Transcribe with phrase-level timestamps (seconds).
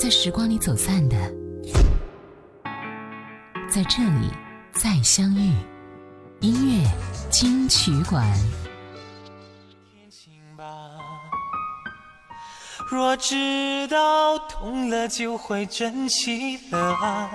[0.00, 1.14] 在时光里走散的，
[3.68, 4.30] 在这里
[4.72, 5.52] 再相遇。
[6.40, 6.90] 音乐
[7.30, 8.24] 金曲馆。
[9.92, 10.64] 天晴吧。
[12.90, 17.30] 若知道痛了就会珍惜了啊。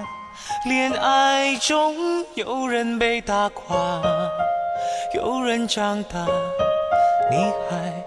[0.66, 1.94] 恋爱中
[2.34, 3.78] 有人被打垮，
[5.14, 6.26] 有人长大。
[7.30, 7.38] 你
[7.70, 8.04] 还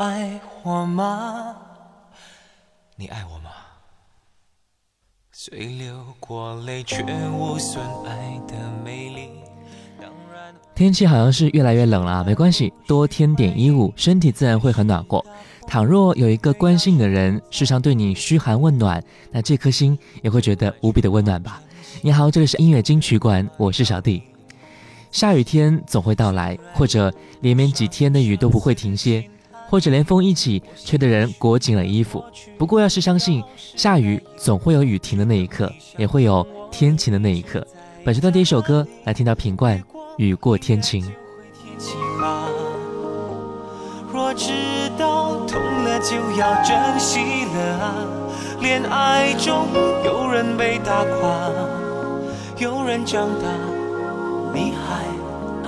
[0.00, 1.54] 爱我吗？
[2.96, 3.37] 你爱我。
[5.56, 7.02] 流过泪，却
[7.32, 9.28] 无损爱的美丽。
[10.74, 15.24] 天气好像是越来越冷了，没关系，多添点衣物，身体自然会很暖和。
[15.66, 21.60] 倘若有一个关心你的人，时常对你嘘寒问暖，那这颗心也会觉得无比的温暖吧。
[22.02, 24.22] 你好，这里是音乐金曲馆，我是小弟。
[25.10, 29.24] 下雨天总会到来，或者连绵几天的雨都不会停歇。
[29.70, 32.24] 或者连风一起，吹的人裹紧了衣服。
[32.56, 37.64] 不过要是相信下雨总会有雨停的那一刻，也会有天晴的那一刻。
[38.04, 39.78] 本时段第一首歌来听到品冠
[40.16, 41.04] 《雨过天晴》。
[44.10, 44.50] 若知
[44.98, 47.20] 道痛了就要珍惜
[47.54, 47.94] 了啊，
[48.60, 49.66] 恋爱中
[50.02, 51.50] 有人被打垮，
[52.56, 53.44] 有人长大，
[54.54, 55.04] 你还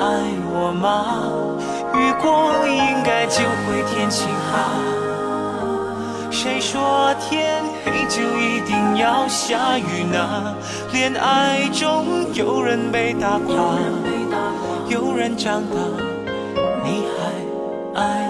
[0.03, 1.50] 爱我吗？
[1.93, 4.79] 雨过应该就会天晴吧？
[6.31, 10.55] 谁说天黑就一定要下雨呢？
[10.93, 13.57] 恋爱中有人被打垮，
[14.89, 15.79] 有人长大，
[16.85, 18.30] 你还爱。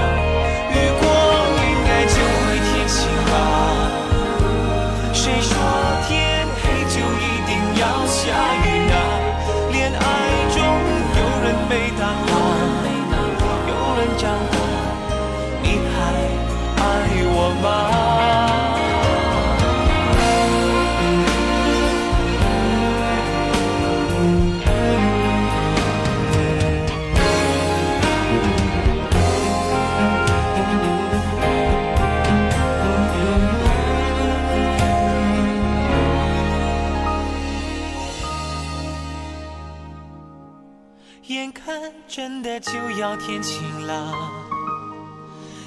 [42.98, 44.12] 要天晴了，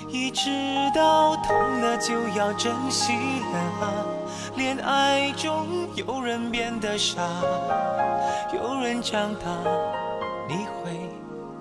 [0.10, 0.50] 一直
[0.94, 3.14] 到痛了就要珍惜
[3.54, 4.06] 了啊！
[4.58, 5.66] 恋爱中
[5.96, 7.22] 有人变得傻，
[8.54, 9.46] 有人长大，
[10.46, 10.92] 你会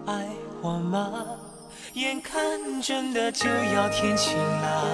[0.06, 0.26] 爱
[0.60, 1.22] 我吗？
[1.92, 4.86] 眼看真的就要天晴了，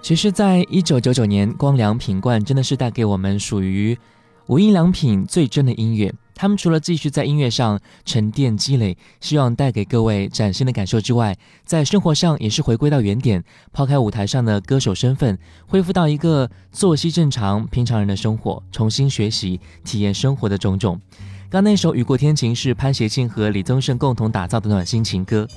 [0.00, 3.98] 其实，在一九九九年，光良品冠》真的是带给我们属于
[4.46, 6.14] 无印良品最真的音乐。
[6.36, 13.42] 他们除了继续在音乐上沉淀积累，希望带给各位崭新的感受之外，在生活上也是回归到原点，
[13.72, 15.36] 抛开舞台上的歌手身份，
[15.66, 21.00] 恢复到一个作息正常、平常人的生活，重新学习、体验生活的种种。
[21.48, 25.48] 刚那首《雨过天晴》是潘协庆和李宗盛共同打造的暖心情歌，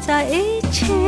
[0.00, 1.07] 在一起。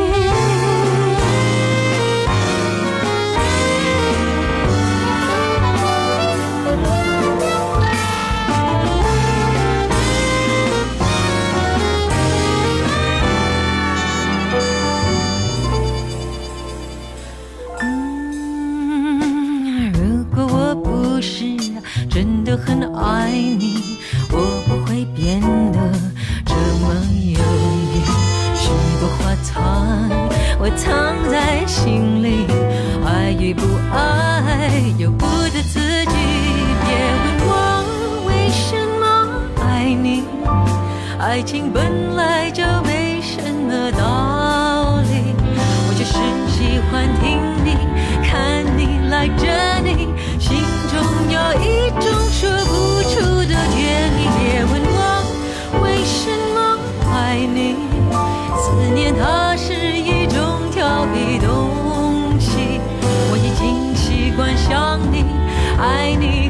[66.17, 66.50] need.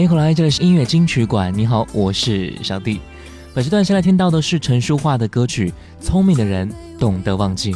[0.00, 1.52] 欢迎回来，这里是音乐金曲馆。
[1.54, 2.98] 你好，我是小弟。
[3.52, 7.70] 本时段先来听到的是陈淑桦的歌曲《聪明的人懂得忘记》。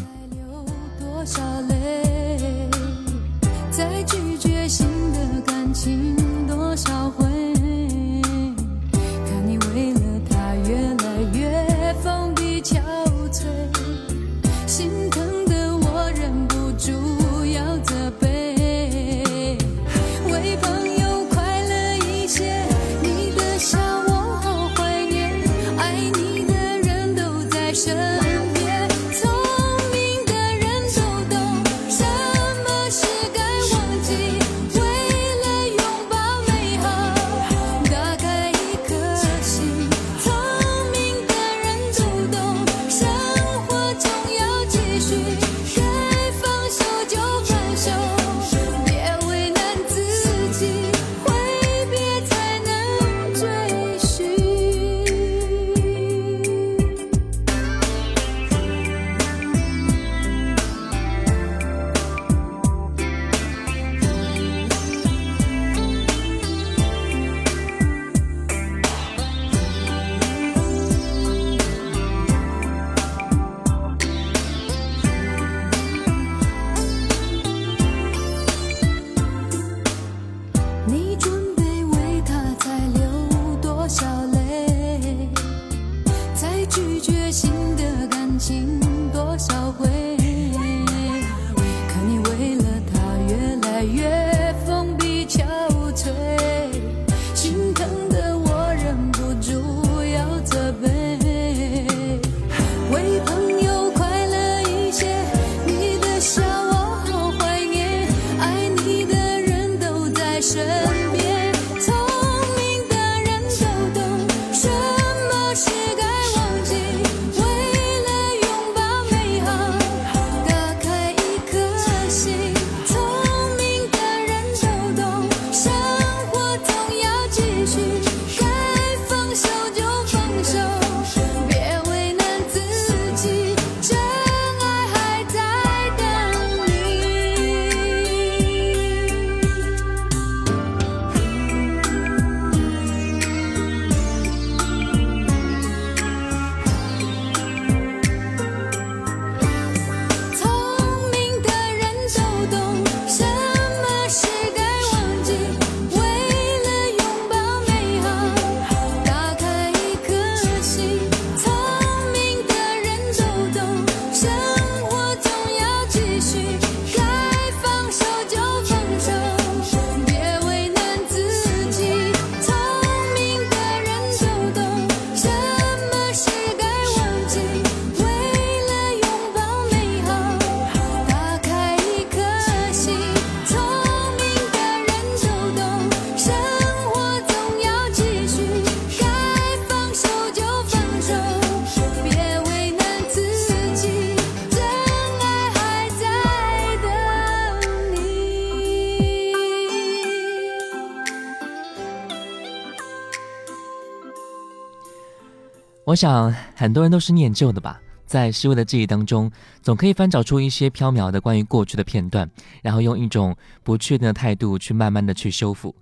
[205.94, 209.30] 我想，很多人都是念旧的吧，在失味的记忆当中，
[209.62, 212.28] 总可以翻找出一些飘渺的关于过去的片段，
[212.62, 213.32] 然后用一种
[213.62, 215.72] 不确定的态度去慢慢的去修复。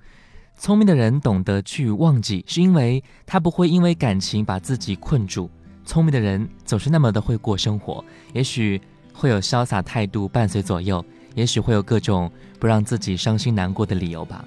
[0.58, 5.48] 聪明的人懂得去忘记，是因为他不会因为感情把自己困住。
[5.86, 8.04] 聪明的人总是那么的会过生活，
[8.34, 8.78] 也许
[9.14, 11.02] 会有潇洒态度伴随左右，
[11.34, 14.44] 也许会有各种不让自己伤心难过的理由吧。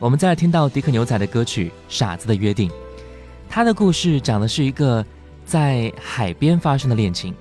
[0.00, 2.68] 我们再来听到迪克牛仔的歌曲《傻子的约定》。
[3.54, 5.06] 他的故事讲的是一个
[5.46, 7.32] 在海边发生的恋情，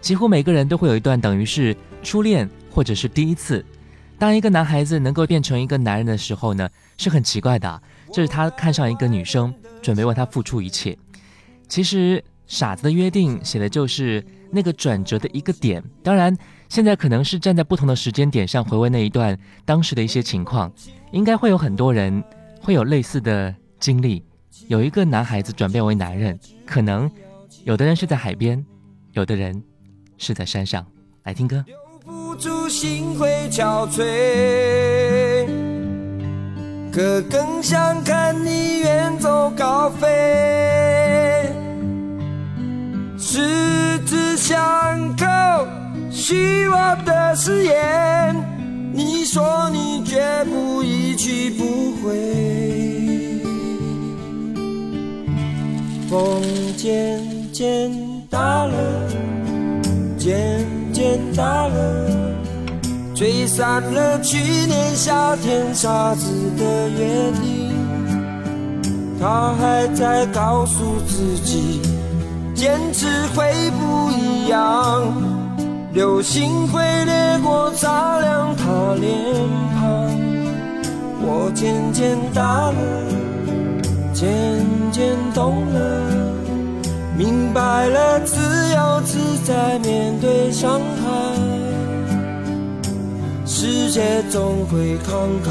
[0.00, 3.66] 几乎每个人都会有一段等于是初恋或者是第一次。
[4.16, 6.68] 当一个男孩子能够变成一个男人的时候呢，
[6.98, 7.82] 是很奇怪的。
[8.12, 10.96] 这是他看上一个女生，准备为她付出一切。
[11.66, 15.82] 其实《傻子的约定》写的就是那个转折的一个点。
[16.00, 16.32] 当然，
[16.68, 20.72] 现在可能是站在不同的时间点上回味那一段当时的一些情况，
[21.10, 22.22] 应该会有很多人
[22.60, 24.22] 会有类似的经历。
[24.68, 27.10] 有一个男孩子转变为男人可能
[27.64, 28.64] 有的人是在海边
[29.12, 29.62] 有的人
[30.18, 30.84] 是在山上
[31.24, 35.46] 来听歌留不住心会憔悴
[36.92, 40.08] 可更想看你远走高飞
[43.18, 44.56] 十指相
[45.16, 45.26] 扣
[46.10, 48.34] 希望的誓言
[48.92, 53.15] 你说你绝不一去不回
[56.08, 56.40] 风
[56.76, 57.18] 渐
[57.52, 57.90] 渐
[58.30, 58.74] 大了，
[60.16, 60.56] 渐
[60.92, 62.08] 渐大了，
[63.14, 67.66] 吹散了去年夏天傻子的约定。
[69.18, 71.80] 他还在告诉自己，
[72.54, 75.06] 坚持会不一样。
[75.92, 79.16] 流星会掠过，擦亮他脸
[79.74, 80.10] 庞。
[81.20, 83.15] 我渐渐大了。
[84.16, 84.26] 渐
[84.90, 86.40] 渐懂了，
[87.18, 88.40] 明白了，自
[88.74, 92.90] 由自在面对伤害，
[93.44, 95.50] 世界总会慷慨，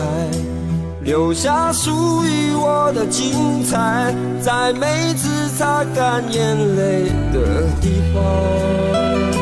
[1.03, 1.91] 留下属
[2.25, 9.34] 于我的精彩，在每次擦干眼泪的地方。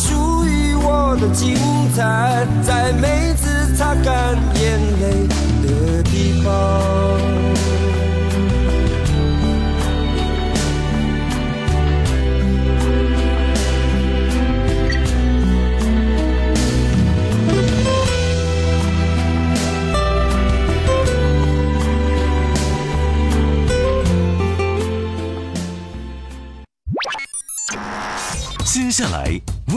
[1.21, 1.55] 的精
[1.95, 5.27] 彩，在每次擦干眼泪
[5.67, 6.98] 的地方。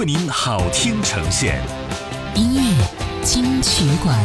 [0.01, 1.61] 为您好听呈现，
[2.33, 2.85] 音乐
[3.21, 4.17] 金曲馆，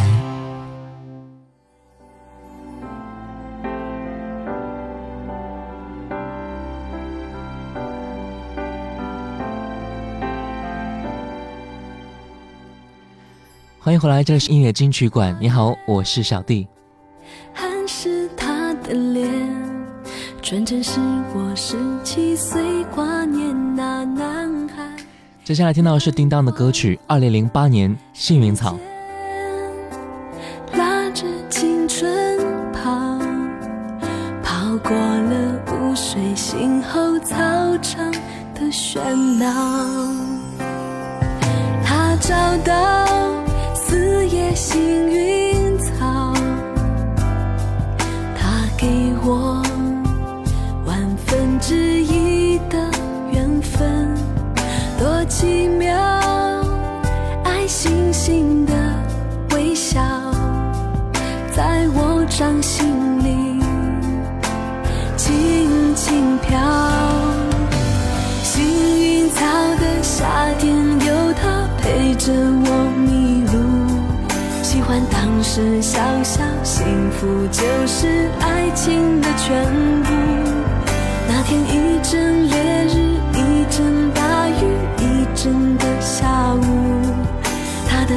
[13.79, 15.37] 欢迎回来，这是音乐金曲馆。
[15.39, 16.67] 你好，我是小弟。
[25.47, 28.75] 接下来听到的是叮当的歌曲《二零零八年幸运草》。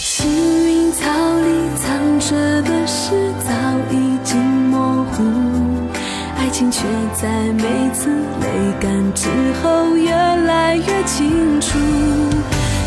[0.00, 0.30] 幸
[0.64, 1.08] 运草
[1.40, 3.50] 里藏着的事早
[3.92, 5.24] 已经模糊，
[6.38, 8.46] 爱情却在每次泪
[8.80, 9.26] 干之
[9.60, 11.76] 后越来越清楚，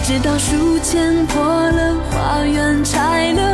[0.06, 3.53] 直到书签破了，花园拆了。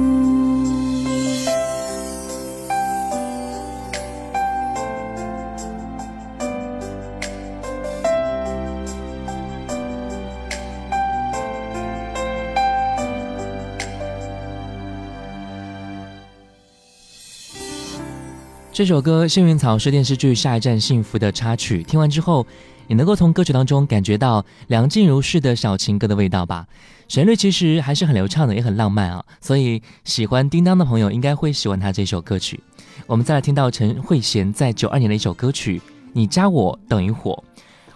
[18.73, 22.47] 这首歌《幸运草》是电视剧《下一站幸福》的插曲，听完之后。
[22.91, 26.67] 你能够从歌曲当中感觉到梁静茹式的小情歌的味道吧，
[27.07, 29.25] 旋律其实还是很流畅的，也很浪漫啊。
[29.41, 32.59] 所以喜欢《叮当》的朋友应该会喜欢他这首歌曲。
[33.07, 35.79] 我们再来听到陈慧娴在九二年的一首歌曲
[36.13, 37.41] 《你加我等于火》。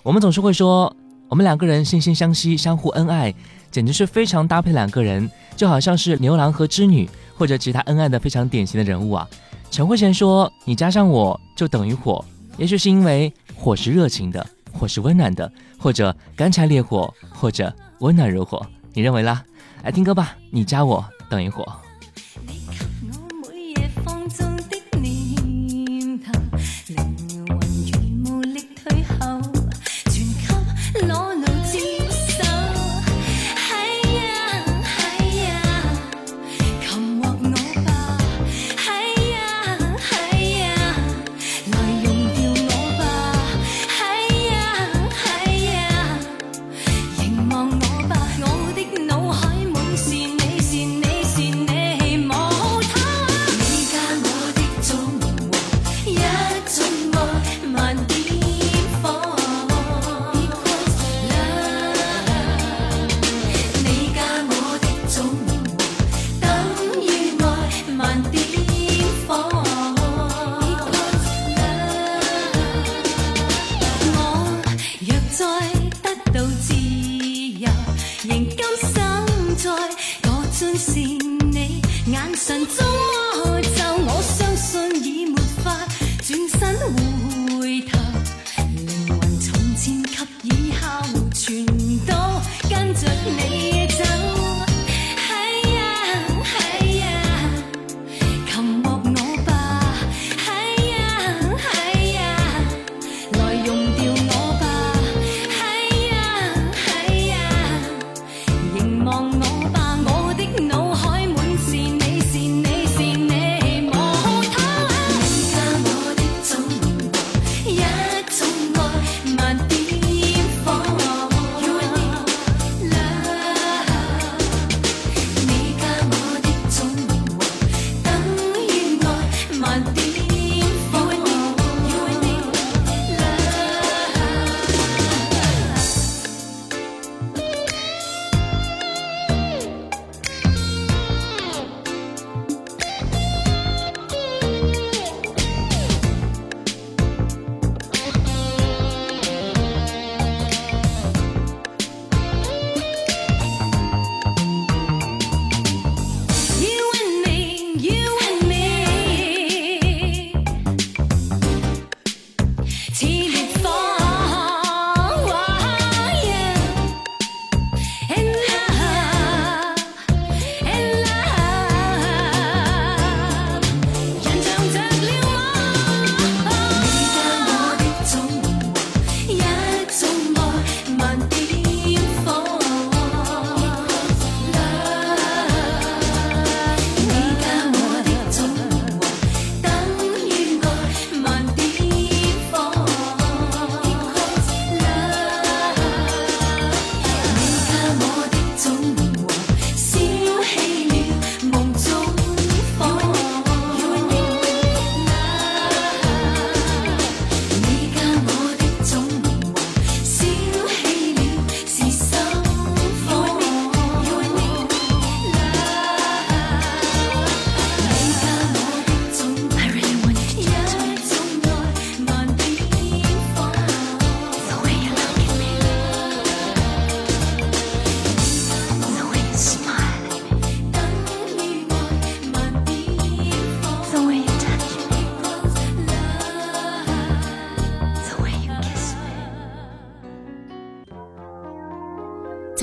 [0.05, 0.95] 我们总是会说，
[1.29, 3.35] 我们两个人惺惺相惜，相互恩爱，
[3.73, 9.27] 简直是非常搭配两个人，就好像是牛郎和织女或者其他恩爱的非常典型的人物啊。
[9.73, 12.25] 陈慧娴说：“你加上我就等于火。”
[12.59, 14.47] 也许是因为火是热情的。
[14.75, 18.61] 火是温暖的，或者干柴烈火，或者温暖如火，
[18.93, 19.43] 你认为啦？
[19.83, 21.84] 来听歌吧，你加我，等一会儿。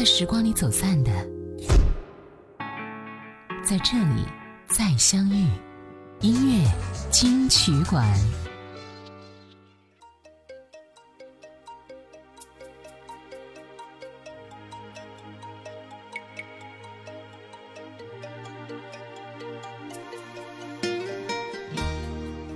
[0.02, 1.12] 在时光里走散的，
[3.64, 4.26] 在这里
[4.68, 5.46] 再相遇。
[6.22, 6.72] 音乐
[7.12, 8.04] 金曲馆，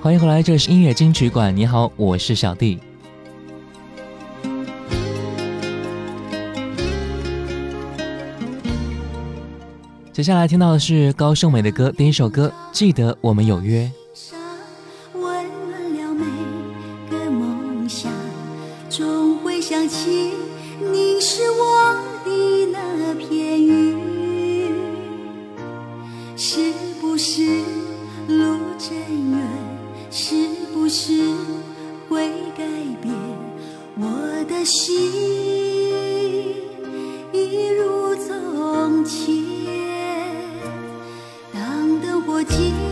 [0.02, 1.56] 欢迎回来，这是音乐金曲馆。
[1.56, 2.80] 你好，我是小弟。
[10.16, 13.82] 接下来听到的是高胜美的歌，第一首歌《记得我们有约》。
[42.46, 42.85] пути.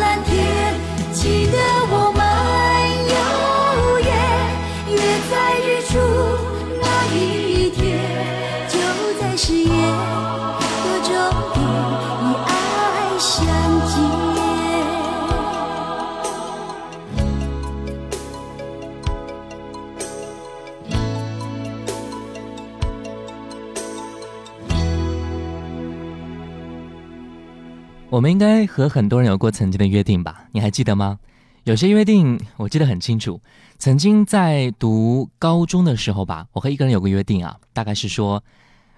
[28.10, 30.46] 我们应该和很多人有过曾经的约定吧？
[30.52, 31.18] 你还记得吗？
[31.64, 33.38] 有些约定我记得很清楚。
[33.78, 38.42] 曾经在读高中的时候吧，我和一个人有个约定啊，大概是说，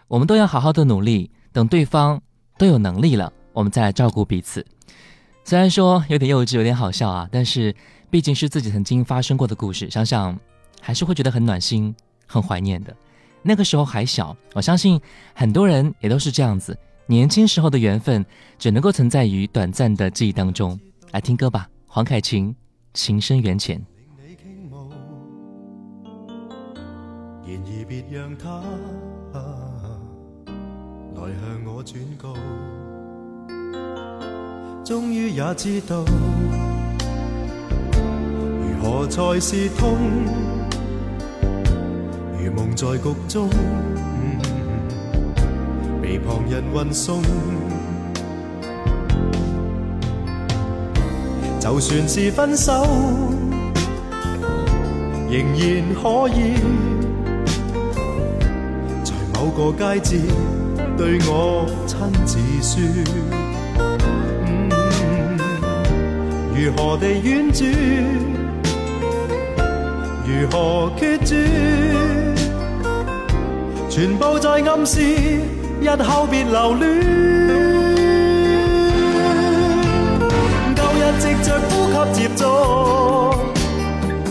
[0.07, 2.23] 我们都要好好的努力，等对方
[2.57, 4.65] 都有能力了，我们再来照顾彼此。
[5.43, 7.75] 虽然说有点幼稚，有点好笑啊，但是
[8.11, 10.39] 毕竟是自己曾经发生过的故事，想想
[10.81, 11.93] 还是会觉得很暖心、
[12.29, 12.95] 很怀念的。
[13.43, 15.01] 那个时候还小，我相信
[15.35, 16.77] 很多人也都是这样子。
[17.11, 18.25] 年轻时候的缘分
[18.57, 20.79] 只能够存在于短暂的记忆当中。
[21.11, 22.53] 来听歌吧，黄凯芹
[22.95, 23.77] 《情深缘浅》。
[27.45, 28.49] 然而别让他、
[29.37, 29.43] 啊、
[31.17, 32.33] 来向我转告，
[34.85, 36.05] 终于也知道
[38.61, 39.99] 如何才是痛，
[42.39, 43.51] 如梦在局中。
[46.11, 47.23] 被旁人运送，
[51.61, 52.73] 就算是分手，
[55.31, 56.57] 仍然可以
[59.05, 60.17] 在某个街角
[60.99, 62.85] 对我亲自说。
[66.57, 67.71] 如何地婉转，
[70.27, 71.49] 如何决绝，
[73.89, 75.41] 全部在暗示。
[75.83, 77.01] 日后别留恋，
[80.77, 83.35] 旧日藉着呼吸接触，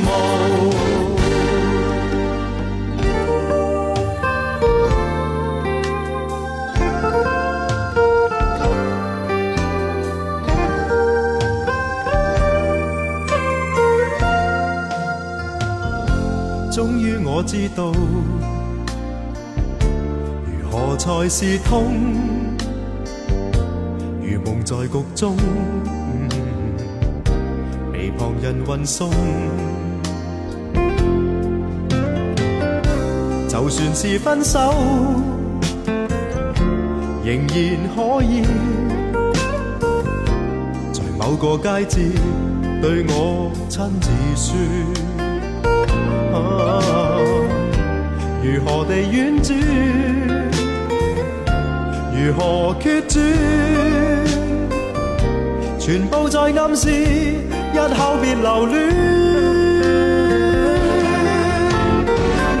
[17.40, 17.90] 我知道
[20.44, 21.96] 如何才是痛，
[24.20, 25.34] 如梦在局中，
[27.94, 29.08] 被旁人运送。
[33.48, 34.58] 就算是分手，
[37.24, 38.44] 仍然可以
[40.92, 42.02] 在某个街节
[42.82, 44.58] 对我亲自说。
[48.42, 49.54] 如何地婉转，
[52.16, 53.20] 如何决绝，
[55.78, 58.88] 全部在暗示，日后别留恋。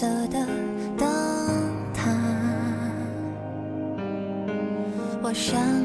[0.00, 0.38] 色的
[0.96, 1.08] 灯
[1.92, 2.06] 塔，
[5.20, 5.77] 我想。